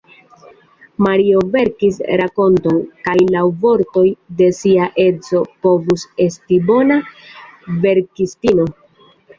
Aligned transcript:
Mario 1.07 1.41
verkis 1.55 1.99
rakonton, 2.21 2.79
kaj 3.09 3.15
laŭ 3.35 3.43
vortoj 3.67 4.07
de 4.41 4.49
sia 4.63 4.89
edzo 5.07 5.43
povus 5.67 6.11
esti 6.29 6.61
bona 6.73 7.03
verkistino. 7.87 8.69